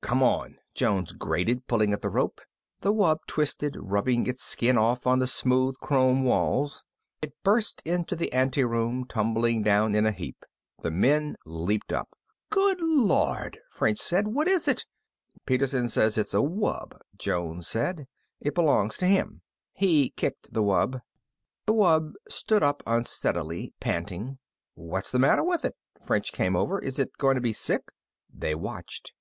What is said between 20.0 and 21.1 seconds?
kicked at the wub.